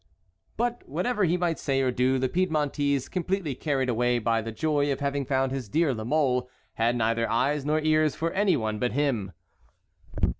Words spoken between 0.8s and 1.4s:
whatever he